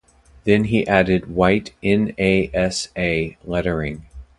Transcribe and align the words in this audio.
Then 0.45 0.63
he 0.63 0.87
added 0.87 1.29
white 1.29 1.73
N-A-S-A 1.83 3.37
lettering. 3.45 4.07